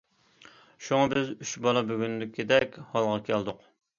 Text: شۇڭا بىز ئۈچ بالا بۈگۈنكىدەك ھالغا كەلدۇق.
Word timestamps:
شۇڭا 0.85 1.01
بىز 1.11 1.29
ئۈچ 1.33 1.51
بالا 1.67 1.85
بۈگۈنكىدەك 1.91 2.79
ھالغا 2.95 3.23
كەلدۇق. 3.31 3.63